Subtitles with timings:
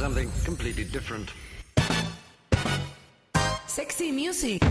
[0.00, 1.30] Something completely different.
[3.66, 4.62] Sexy music.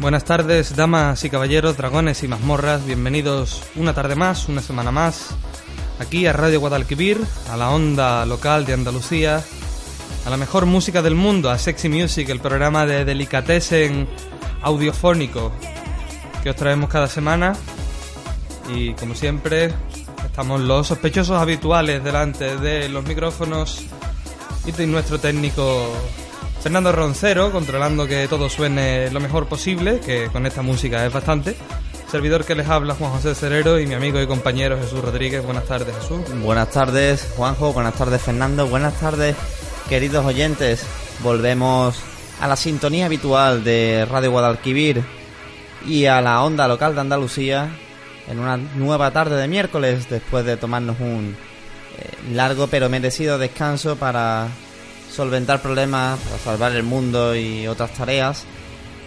[0.00, 2.86] Buenas tardes, damas y caballeros, dragones y mazmorras.
[2.86, 5.36] Bienvenidos una tarde más, una semana más,
[5.98, 7.20] aquí a Radio Guadalquivir,
[7.50, 9.44] a la onda local de Andalucía,
[10.24, 14.08] a la mejor música del mundo, a Sexy Music, el programa de delicatessen
[14.62, 15.52] audiofónico
[16.42, 17.54] que os traemos cada semana.
[18.74, 19.70] Y como siempre,
[20.24, 23.84] estamos los sospechosos habituales delante de los micrófonos
[24.66, 25.92] y nuestro técnico
[26.62, 31.56] Fernando Roncero, controlando que todo suene lo mejor posible, que con esta música es bastante.
[32.10, 35.42] Servidor que les habla Juan José Cerero y mi amigo y compañero Jesús Rodríguez.
[35.42, 36.20] Buenas tardes, Jesús.
[36.42, 37.72] Buenas tardes, Juanjo.
[37.72, 38.66] Buenas tardes, Fernando.
[38.66, 39.36] Buenas tardes,
[39.88, 40.84] queridos oyentes.
[41.22, 41.98] Volvemos
[42.40, 45.02] a la sintonía habitual de Radio Guadalquivir
[45.86, 47.70] y a la onda local de Andalucía
[48.28, 51.34] en una nueva tarde de miércoles después de tomarnos un
[51.98, 54.48] eh, largo pero merecido descanso para
[55.10, 58.44] solventar problemas, para salvar el mundo y otras tareas.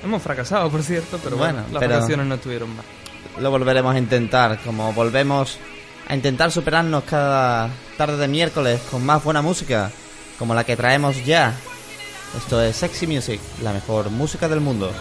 [0.03, 2.85] Hemos fracasado, por cierto, pero bueno, Bueno, las vacaciones no estuvieron mal.
[3.39, 5.57] Lo volveremos a intentar, como volvemos
[6.07, 9.91] a intentar superarnos cada tarde de miércoles con más buena música,
[10.37, 11.53] como la que traemos ya.
[12.37, 14.91] Esto es Sexy Music, la mejor música del mundo.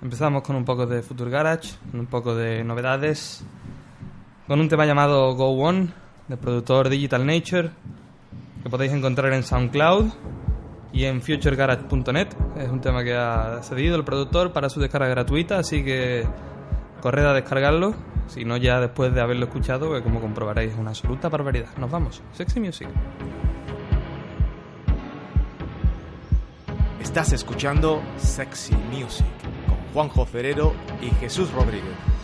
[0.00, 3.44] Empezamos con un poco de Future Garage, un poco de novedades,
[4.46, 5.92] con un tema llamado Go On,
[6.28, 7.70] del productor Digital Nature,
[8.62, 10.06] que podéis encontrar en SoundCloud
[10.92, 12.28] y en futuregarage.net.
[12.58, 16.24] Es un tema que ha cedido el productor para su descarga gratuita, así que
[17.00, 17.94] corred a descargarlo,
[18.26, 21.68] si no ya después de haberlo escuchado, como comprobaréis es una absoluta barbaridad.
[21.78, 22.88] Nos vamos, Sexy Music.
[27.00, 29.26] Estás escuchando Sexy Music
[29.66, 32.17] con Juanjo Ferrero y Jesús Rodríguez.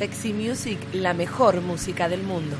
[0.00, 2.56] Sexy Music, la mejor música del mundo.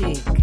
[0.00, 0.35] Music.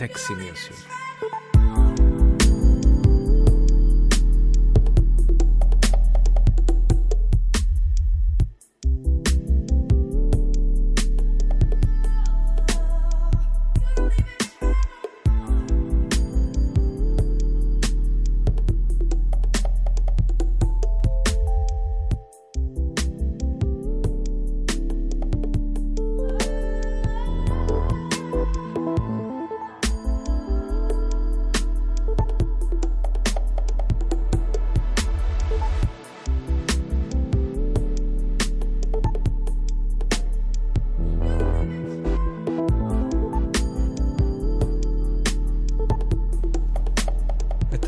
[0.00, 1.09] Sexy Music.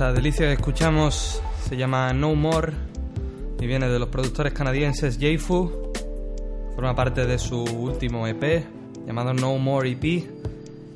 [0.03, 2.73] Esta delicia que escuchamos se llama No More
[3.61, 5.93] y viene de los productores canadienses Fu.
[6.75, 8.67] Forma parte de su último EP
[9.07, 10.29] llamado No More EP,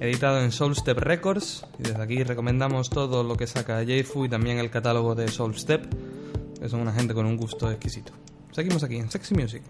[0.00, 1.64] editado en Soulstep Records.
[1.78, 5.86] Y desde aquí recomendamos todo lo que saca Fu y también el catálogo de Soulstep,
[6.60, 8.12] que son una gente con un gusto exquisito.
[8.50, 9.62] Seguimos aquí en Sexy Music.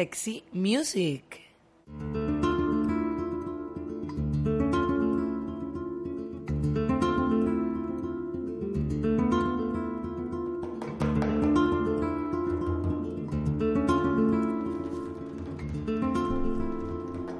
[0.00, 1.24] Sexy Music.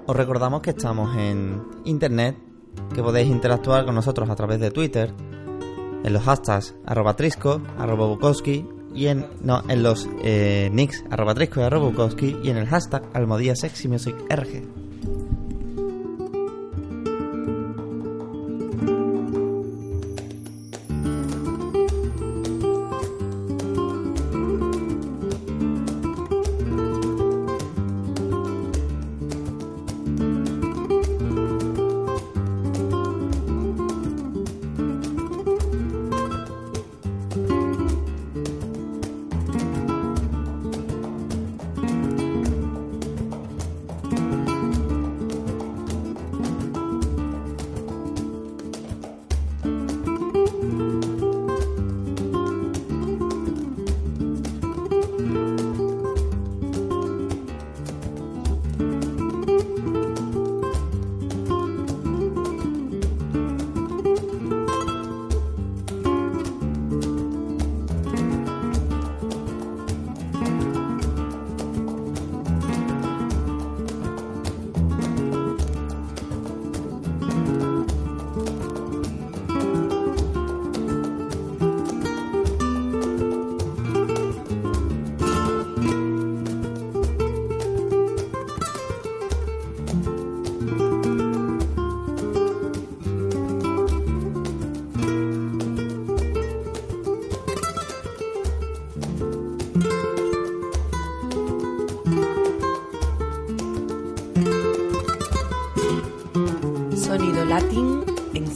[0.07, 2.37] Os recordamos que estamos en internet,
[2.95, 5.15] que podéis interactuar con nosotros a través de Twitter,
[6.05, 11.35] en los hashtags arroba trisco, arroba bukowski, y en, no, en los eh, nicks arroba
[11.35, 14.80] trisco y arroba bukowski y en el hashtag almodía sexy music rg.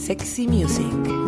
[0.05, 1.24] Sexy Music.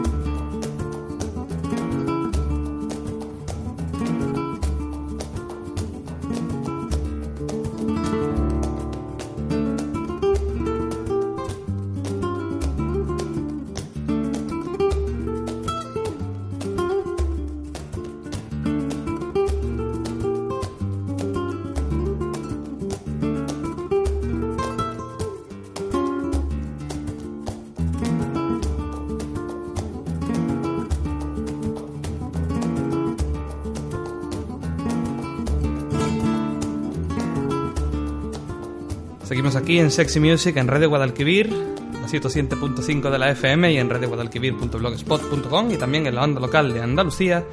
[39.67, 45.71] Aquí en Sexy Music en Radio Guadalquivir, la 107.5 de la FM y en radioguadalquivir.blogspot.com
[45.71, 47.43] y también en la onda local de Andalucía.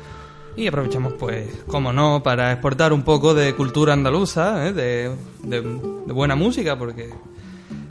[0.56, 4.72] Y aprovechamos, pues, como no, para exportar un poco de cultura andaluza, ¿eh?
[4.72, 5.10] de,
[5.42, 5.60] de-
[6.06, 7.10] de buena música, porque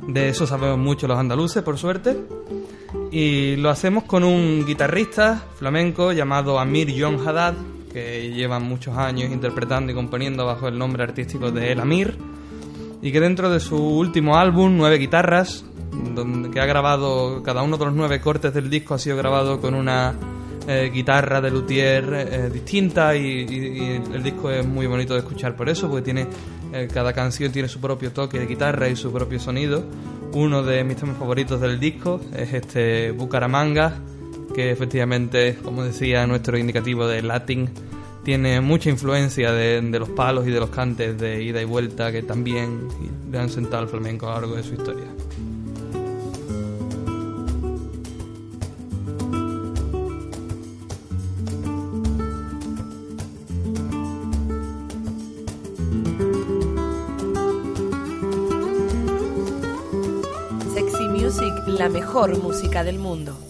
[0.08, 2.18] de eso sabemos mucho los andaluces, por suerte.
[3.12, 7.56] Y lo hacemos con un guitarrista flamenco llamado Amir John Haddad,
[7.92, 12.18] que lleva muchos años interpretando y componiendo bajo el nombre artístico de El Amir
[13.04, 15.66] y que dentro de su último álbum, Nueve Guitarras,
[16.16, 19.60] donde que ha grabado, cada uno de los nueve cortes del disco ha sido grabado
[19.60, 20.16] con una
[20.70, 25.68] eh, guitarra de luthier eh, distinta y, el disco es muy bonito de escuchar por
[25.68, 26.28] eso, porque tiene
[26.72, 29.84] eh, cada canción tiene su propio toque de guitarra y su propio sonido.
[30.32, 33.96] Uno de mis temas favoritos del disco es este Bucaramanga,
[34.56, 37.70] que efectivamente, como decía nuestro indicativo de Latin,
[38.24, 42.12] tiene mucha influencia de, de los palos y de los cantes de ida y vuelta
[42.12, 42.88] que también
[43.32, 45.06] le han sentado al flamenco a lo largo de su historia.
[60.74, 63.43] Sexy Music, la mejor música del mundo.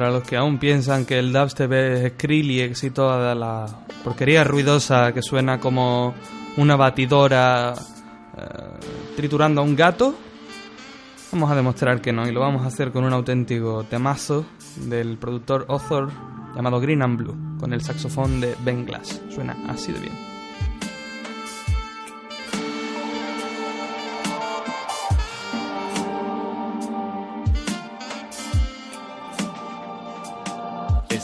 [0.00, 3.66] Para los que aún piensan que el dubstep es Skrillex y toda la
[4.02, 6.14] porquería ruidosa que suena como
[6.56, 7.74] una batidora
[8.34, 8.42] eh,
[9.14, 10.14] triturando a un gato,
[11.30, 15.18] vamos a demostrar que no y lo vamos a hacer con un auténtico temazo del
[15.18, 16.08] productor author
[16.56, 19.20] llamado Green and Blue con el saxofón de Ben Glass.
[19.28, 20.29] Suena así de bien.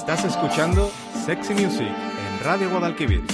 [0.08, 0.88] Estás escuchando
[1.24, 3.24] Sexy Music en Radio Guadalquivir.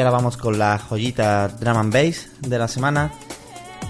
[0.00, 3.12] Ahora vamos con la joyita drum and bass de la semana,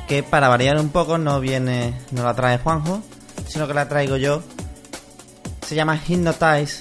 [0.09, 3.01] que para variar un poco no viene, no la trae Juanjo,
[3.46, 4.42] sino que la traigo yo.
[5.64, 6.81] Se llama Hypnotize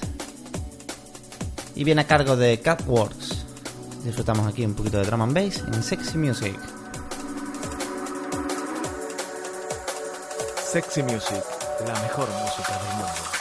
[1.75, 3.45] y viene a cargo de Catworks.
[4.03, 6.57] Disfrutamos aquí un poquito de drum and bass en Sexy Music.
[10.71, 11.43] Sexy Music,
[11.85, 13.38] la mejor música del mundo.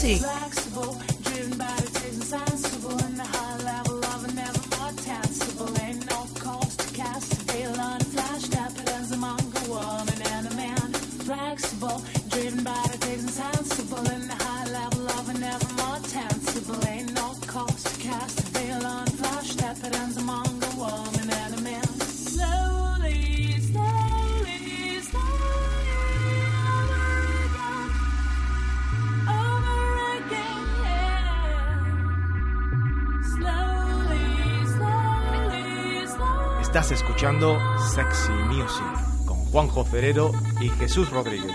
[0.00, 0.29] Sexy
[37.20, 41.54] escuchando Sexy Music con Juanjo Ferrero y Jesús Rodríguez.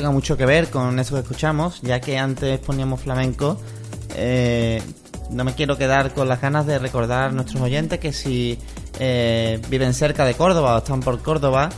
[0.00, 3.60] Tenga mucho que ver con eso que escuchamos, ya que antes poníamos flamenco,
[4.16, 4.80] eh,
[5.30, 8.58] no me quiero quedar con las ganas de recordar a nuestros oyentes que si
[8.98, 11.68] eh, viven cerca de Córdoba o están por Córdoba,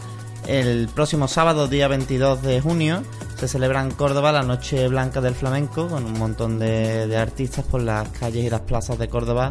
[0.46, 3.02] el próximo sábado, día 22 de junio,
[3.38, 7.64] se celebra en Córdoba la Noche Blanca del Flamenco con un montón de, de artistas
[7.64, 9.50] por las calles y las plazas de Córdoba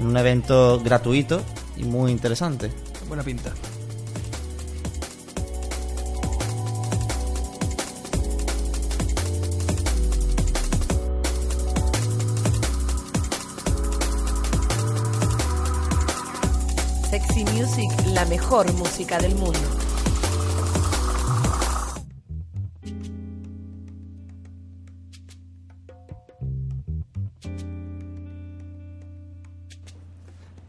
[0.00, 1.42] en un evento gratuito
[1.76, 2.72] y muy interesante.
[3.06, 3.52] Buena pinta.
[17.44, 19.58] Music, la mejor música del mundo.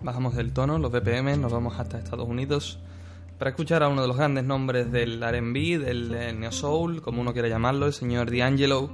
[0.02, 2.80] Bajamos del tono, los BPM, nos vamos hasta Estados Unidos
[3.38, 7.22] para escuchar a uno de los grandes nombres del R&B, del eh, Neo Soul, como
[7.22, 8.92] uno quiera llamarlo, el señor D'Angelo,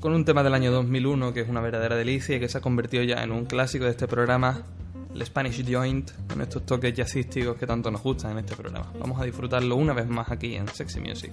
[0.00, 2.60] con un tema del año 2001 que es una verdadera delicia y que se ha
[2.60, 4.62] convertido ya en un clásico de este programa,
[5.14, 8.92] el Spanish Joint, con estos toques jazzísticos que tanto nos gustan en este programa.
[8.98, 11.32] Vamos a disfrutarlo una vez más aquí en Sexy Music.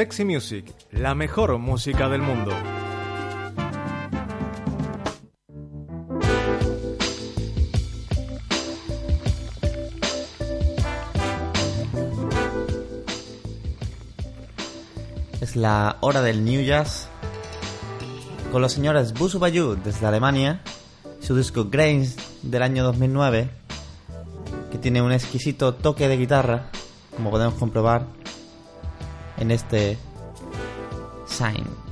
[0.00, 2.52] Sexy Music, la mejor música del mundo.
[15.42, 17.08] Es la hora del New Jazz
[18.50, 20.62] con los señores Busu Bayou desde Alemania,
[21.20, 23.50] su disco Grains del año 2009,
[24.72, 26.70] que tiene un exquisito toque de guitarra,
[27.14, 28.19] como podemos comprobar
[29.40, 29.98] en este
[31.26, 31.89] Sign.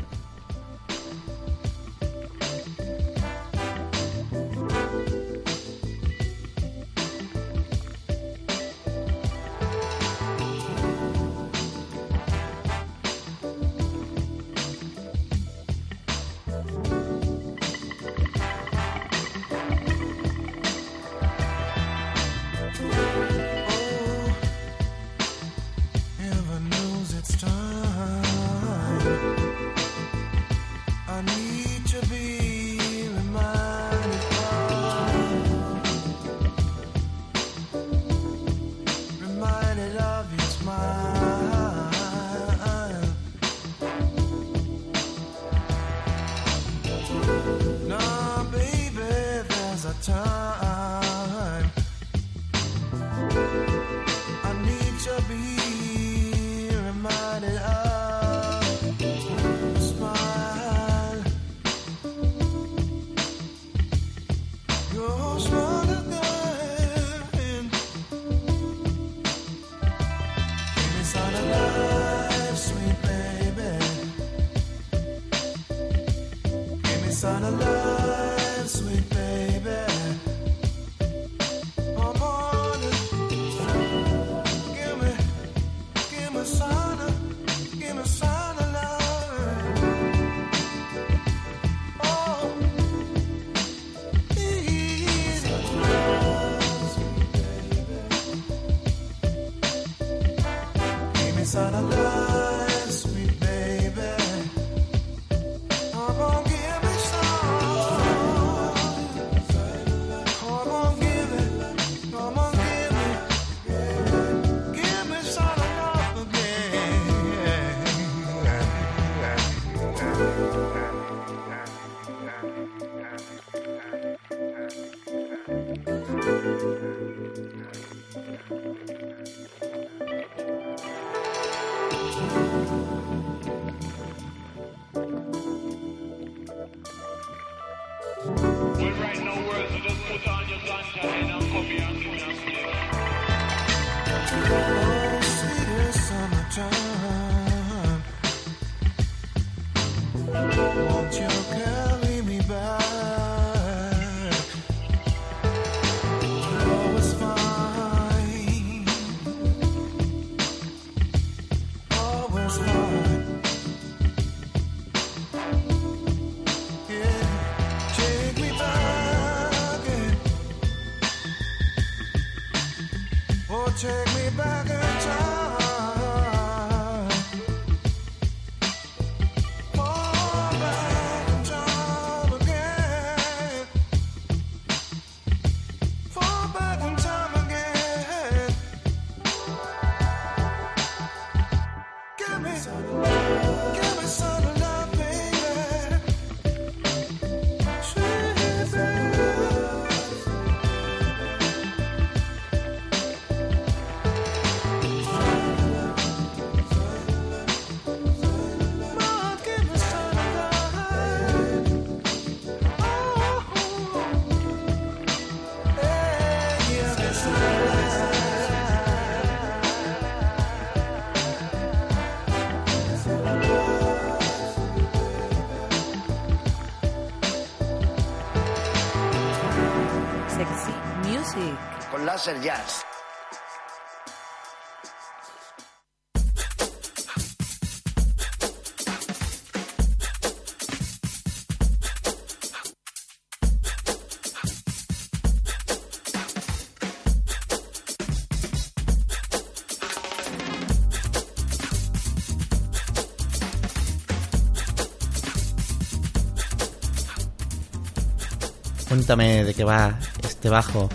[258.89, 260.89] cuéntame de qué va este bajo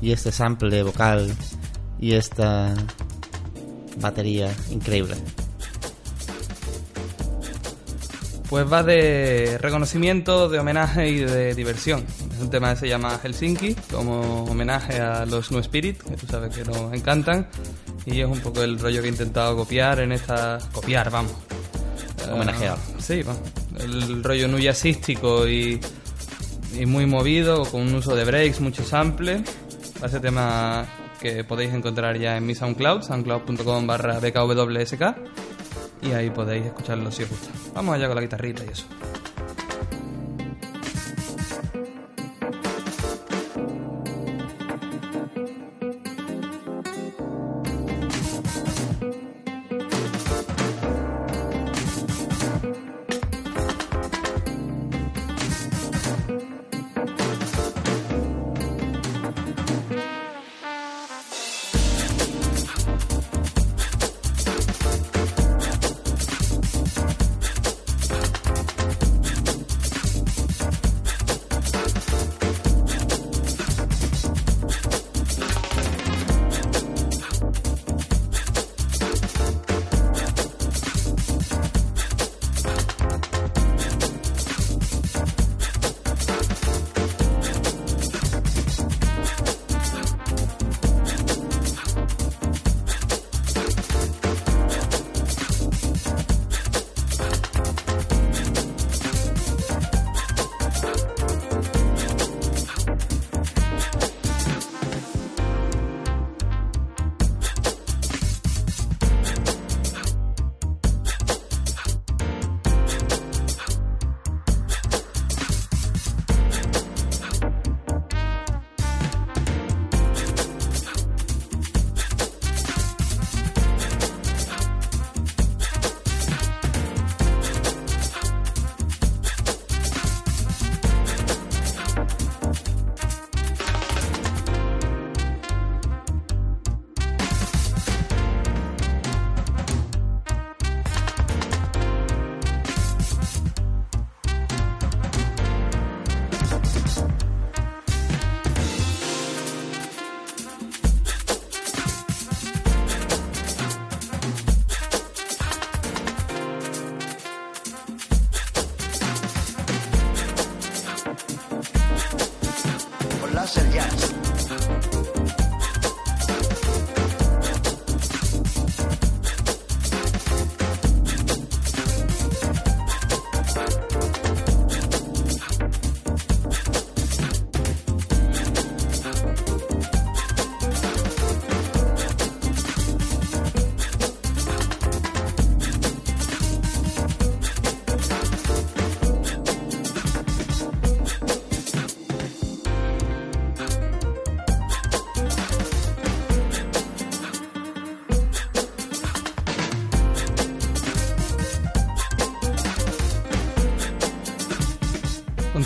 [0.00, 1.34] y este sample vocal
[2.00, 2.74] y esta
[3.98, 5.16] batería increíble.
[8.48, 12.04] Pues va de reconocimiento, de homenaje y de diversión.
[12.34, 16.26] Es un tema que se llama Helsinki, como homenaje a los No Spirit, que tú
[16.26, 17.46] sabes que nos encantan.
[18.06, 20.58] Y es un poco el rollo que he intentado copiar en esta.
[20.72, 21.32] copiar, vamos.
[22.28, 22.76] Homenajear.
[22.76, 23.42] Uh, sí, vamos.
[23.78, 25.78] El rollo nuyasístico y
[26.80, 29.44] y muy movido, con un uso de breaks, mucho sample.
[30.02, 30.86] Ese tema
[31.20, 35.02] que podéis encontrar ya en mi SoundCloud, soundcloud.com barra bkwsk.
[36.02, 37.50] Y ahí podéis escucharlo si os gusta.
[37.74, 38.86] Vamos allá con la guitarrita y eso.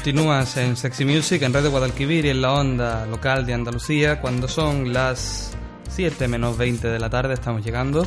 [0.04, 4.48] Continúas en Sexy Music en de Guadalquivir y en la onda local de Andalucía cuando
[4.48, 5.56] son las
[5.88, 8.06] 7 menos 20 de la tarde estamos llegando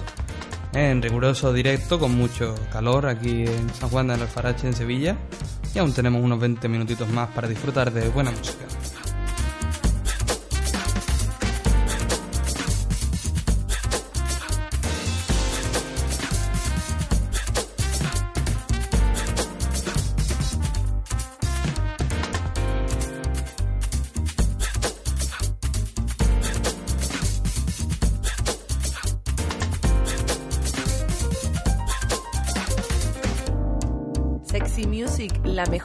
[0.74, 5.18] en riguroso directo con mucho calor aquí en San Juan de Alfarache en Sevilla
[5.74, 8.66] y aún tenemos unos 20 minutitos más para disfrutar de buena música.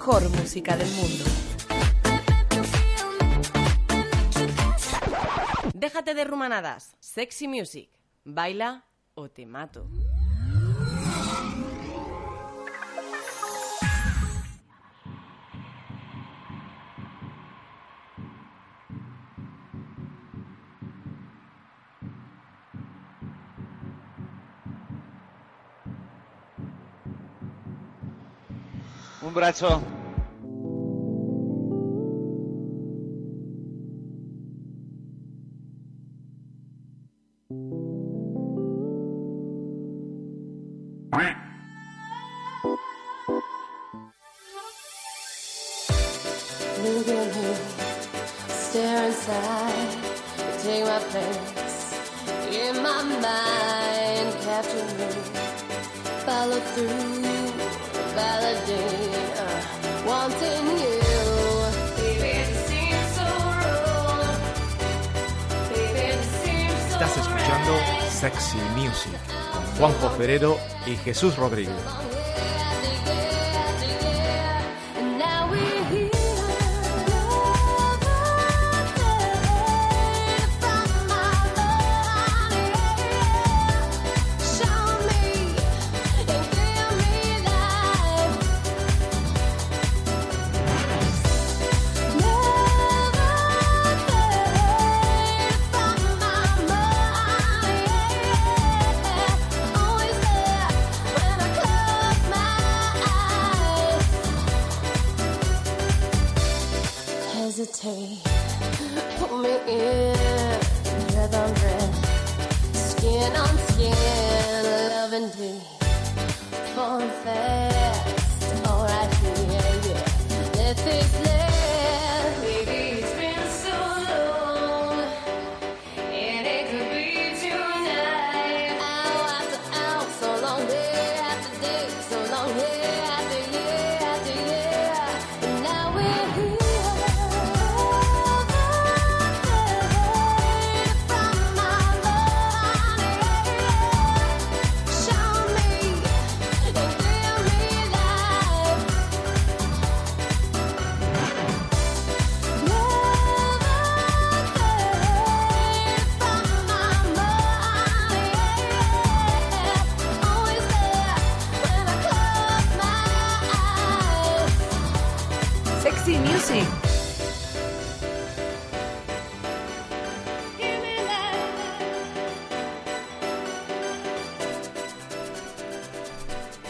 [0.05, 1.25] Mejor música del mundo.
[5.75, 6.97] Déjate de rumanadas.
[6.99, 7.89] Sexy Music.
[8.25, 8.85] Baila
[9.15, 9.87] o te mato.
[29.33, 29.83] Un brazo.
[46.83, 47.55] Look at me,
[48.49, 49.97] stare inside,
[50.63, 51.95] take my place.
[52.51, 54.33] In my mind,
[56.27, 57.92] follow through,
[66.91, 67.73] Estás escuchando
[68.11, 69.19] Sexy Music
[69.53, 71.75] con Juanjo Ferrero y Jesús Rodríguez.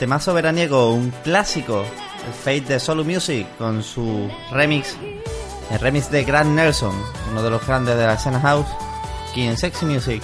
[0.02, 1.84] Temazo veraniego, un clásico,
[2.26, 4.96] el Fate de Solo Music con su remix,
[5.70, 6.92] el remix de Grant Nelson,
[7.30, 8.66] uno de los grandes de la escena house,
[9.30, 10.20] aquí en Sexy Music.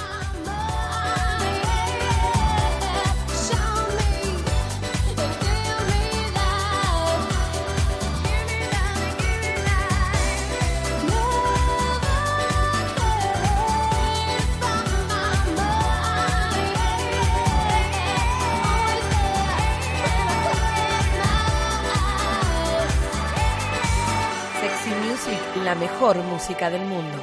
[26.38, 27.18] Música del mundo.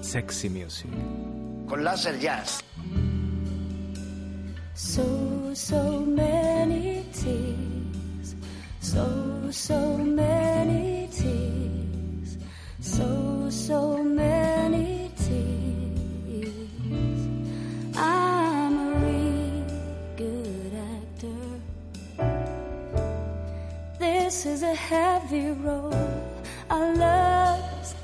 [0.00, 0.90] Sexy Music.
[1.68, 2.62] Con Laser Jazz.
[4.74, 8.34] So, so many tears.
[8.80, 10.15] So, so many
[13.66, 16.54] So, many tears.
[17.96, 19.66] I'm a real
[20.14, 21.42] good actor.
[23.98, 25.92] This is a heavy role.
[26.70, 27.96] Our love's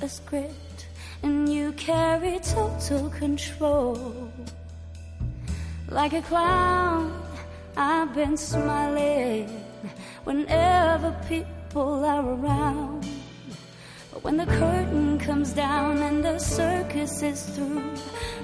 [0.00, 0.86] a script,
[1.22, 4.32] and you carry total control.
[5.90, 7.12] Like a clown,
[7.76, 9.48] I've been smiling
[10.24, 12.99] whenever people are around.
[14.22, 17.82] When the curtain comes down and the circus is through,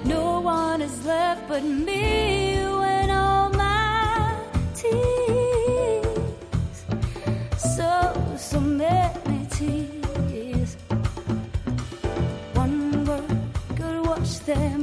[0.05, 4.35] no one is left but me and all my
[4.73, 6.07] tears.
[7.57, 10.77] So, so many tears.
[12.53, 13.37] One word
[13.75, 14.76] could wash them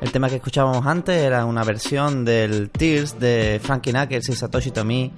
[0.00, 4.70] El tema que escuchábamos antes era una versión del Tears de Frankie Knuckles y Satoshi
[4.70, 5.10] Tomi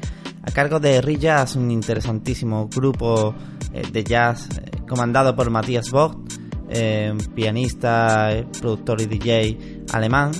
[0.43, 3.35] a cargo de Rijazz, un interesantísimo grupo
[3.72, 6.33] eh, de jazz eh, comandado por Matthias Vogt,
[6.70, 10.31] eh, pianista, productor y DJ alemán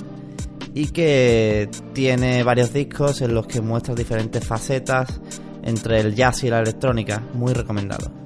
[0.73, 5.19] y que tiene varios discos en los que muestra diferentes facetas
[5.63, 8.18] entre el jazz y la electrónica, muy recomendado.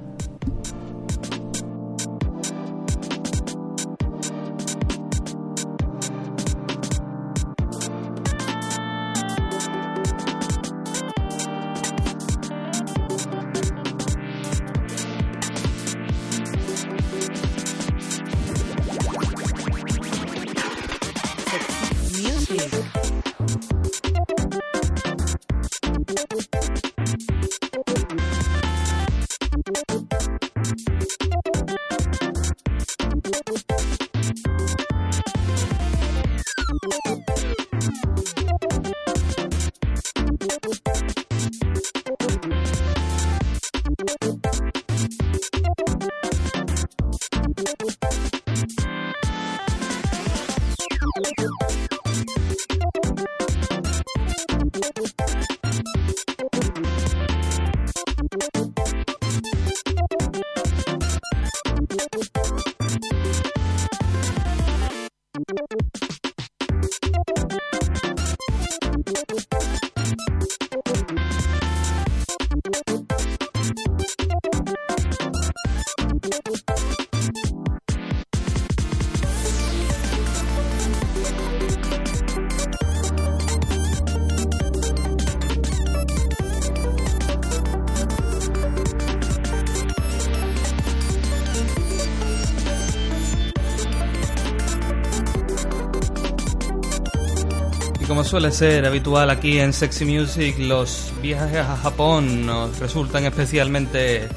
[98.34, 104.28] Suele ser habitual aquí en Sexy Music, los viajes a Japón nos resultan especialmente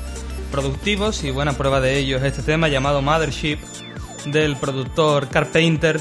[0.52, 3.58] productivos y buena prueba de ello es este tema llamado Mothership
[4.26, 6.00] del productor Carpenter,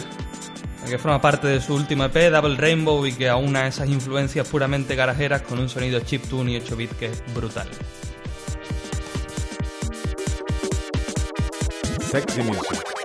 [0.87, 4.95] que forma parte de su último EP, Double Rainbow, y que aúna esas influencias puramente
[4.95, 7.71] garajeras con un sonido chiptune y 8 bit que es brutal.
[12.11, 12.96] Sexy Music.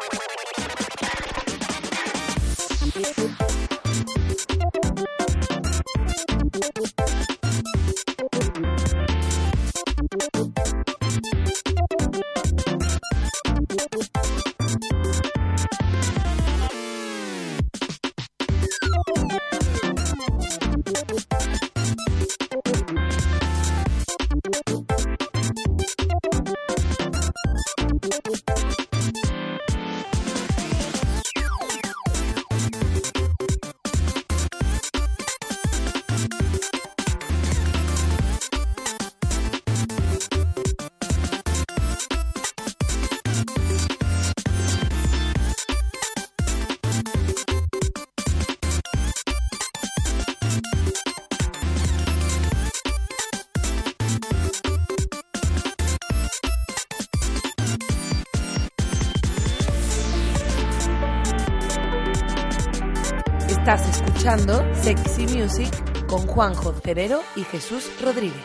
[63.73, 68.35] Estás escuchando Sexy Music con Juanjo Cerero y Jesús Rodríguez.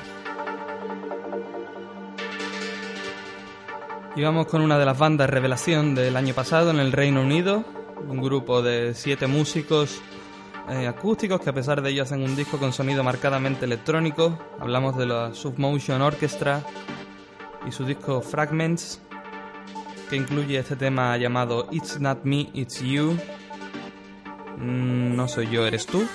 [4.14, 7.64] Y con una de las bandas revelación del año pasado en el Reino Unido,
[8.08, 10.00] un grupo de siete músicos
[10.68, 14.38] eh, acústicos que a pesar de ello hacen un disco con sonido marcadamente electrónico.
[14.60, 16.62] Hablamos de la Submotion Orchestra
[17.66, 19.00] y su disco Fragments,
[20.08, 23.16] que incluye este tema llamado It's Not Me, It's You.
[24.56, 26.06] Mm, No soy yo, eres tú,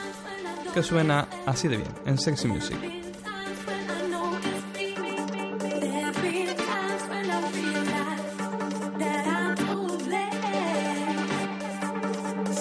[0.73, 2.77] que suena así de bien en Sexy Music.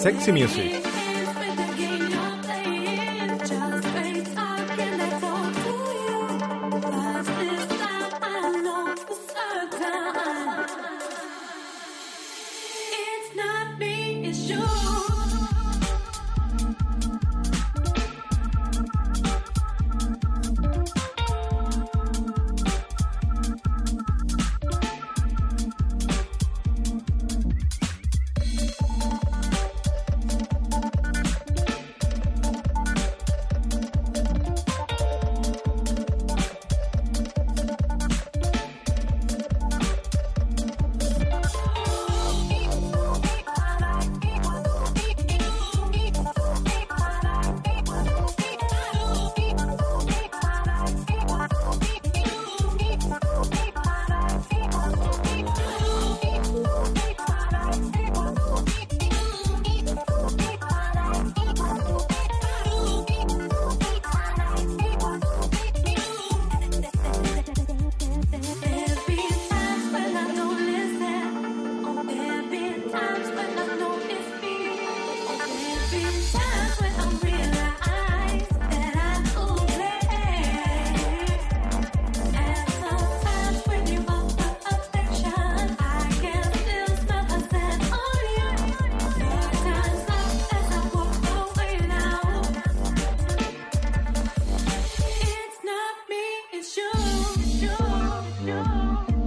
[0.01, 0.80] Sexy Music.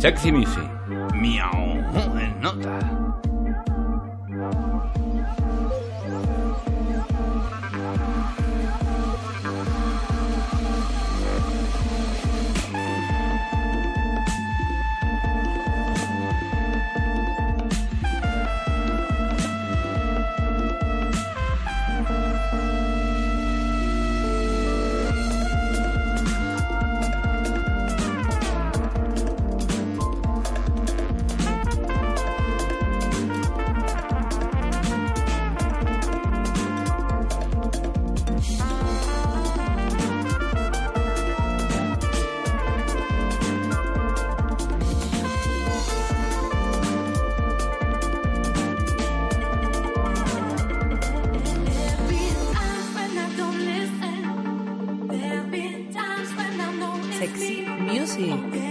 [0.04, 0.73] Sexy Music.
[58.04, 58.63] Music.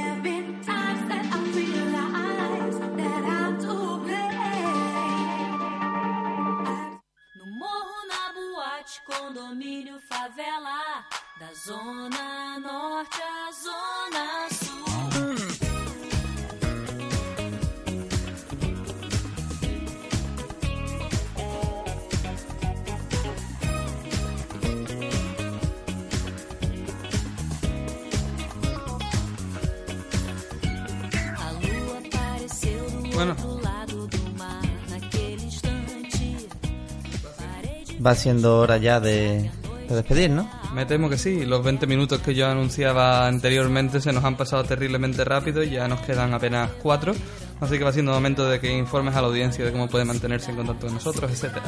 [38.06, 39.50] Va siendo hora ya de,
[39.88, 40.50] de despedir, ¿no?
[40.74, 44.64] Me temo que sí, los 20 minutos que yo anunciaba anteriormente se nos han pasado
[44.64, 47.14] terriblemente rápido y ya nos quedan apenas 4,
[47.62, 50.52] así que va siendo momento de que informes a la audiencia de cómo puede mantenerse
[50.52, 51.64] en contacto con nosotros, etcétera.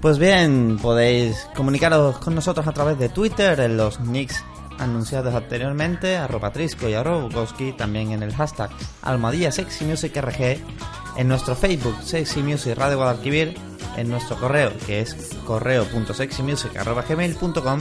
[0.00, 4.44] Pues bien, podéis comunicaros con nosotros a través de Twitter en los nicks
[4.78, 8.70] anunciados anteriormente, arroba Trisco y arroba Bukowski, también en el hashtag
[9.02, 10.58] Almohadilla Sexy Music RG,
[11.16, 13.56] en nuestro Facebook Sexy Music Radio Guadalquivir,
[13.98, 17.80] en nuestro correo que es correo.sexymusic.gmail.com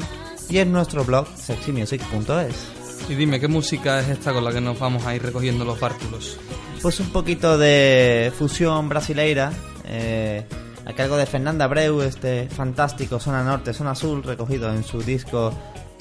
[0.49, 3.09] y en nuestro blog sexymusic.es.
[3.09, 5.79] Y dime, ¿qué música es esta con la que nos vamos a ir recogiendo los
[5.79, 6.37] bártulos?
[6.81, 9.53] Pues un poquito de fusión brasileira,
[9.85, 10.45] eh,
[10.85, 15.53] a cargo de Fernanda Abreu, este fantástico Zona Norte, Zona Azul, recogido en su disco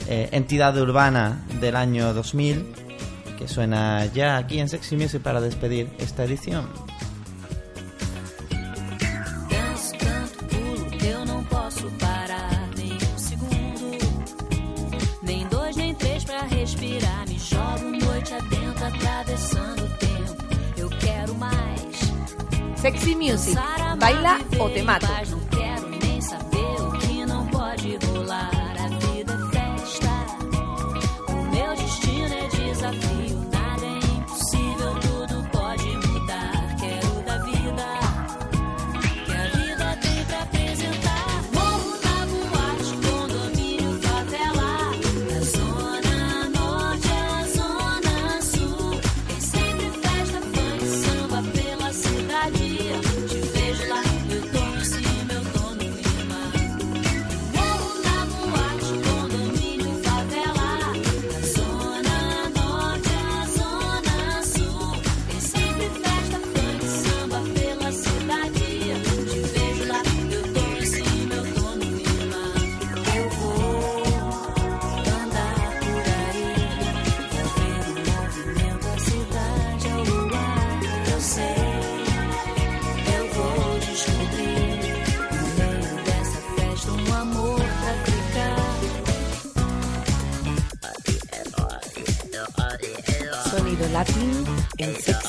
[0.08, 2.66] eh, Entidad Urbana del año 2000,
[3.38, 6.68] que suena ya aquí en Sexy Music para despedir esta edición.
[22.86, 23.52] Sexy Music.
[23.52, 25.08] Sara Baila viver o te em mato.
[25.08, 25.36] paz,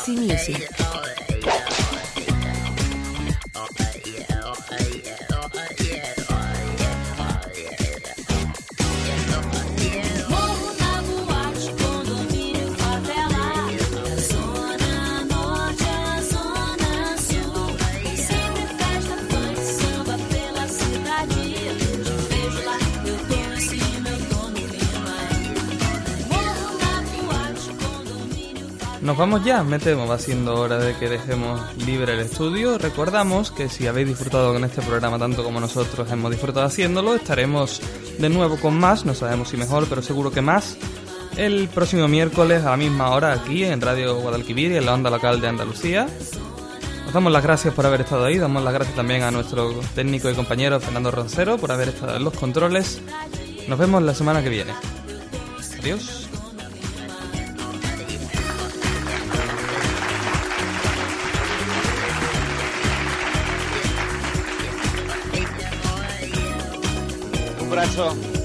[0.08, 0.77] en Sexy Music.
[29.08, 32.78] Nos vamos ya, me temo, va siendo hora de que dejemos libre el estudio.
[32.78, 37.82] Recordamos que si habéis disfrutado con este programa tanto como nosotros hemos disfrutado haciéndolo, estaremos
[38.20, 40.76] de nuevo con más, no sabemos si mejor, pero seguro que más,
[41.38, 45.10] el próximo miércoles a la misma hora aquí en Radio Guadalquivir y en la onda
[45.10, 46.06] local de Andalucía.
[47.08, 50.30] Os damos las gracias por haber estado ahí, damos las gracias también a nuestro técnico
[50.30, 53.02] y compañero Fernando Roncero por haber estado en los controles.
[53.70, 54.74] Nos vemos la semana que viene.
[55.80, 56.27] Adiós.
[67.78, 68.37] Abrazo.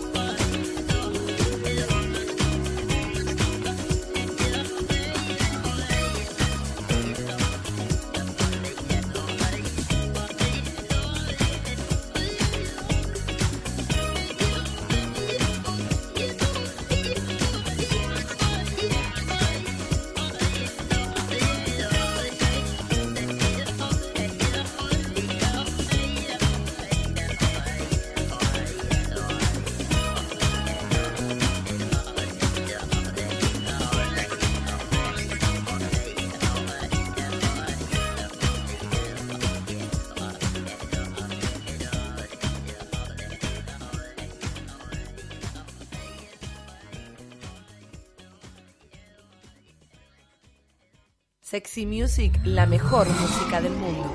[51.87, 54.11] Music, la mejor música del mundo.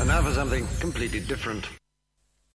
[0.00, 1.77] And now for something completely different.